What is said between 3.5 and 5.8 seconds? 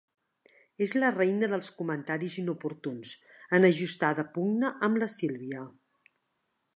en ajustada pugna amb la Sílvia.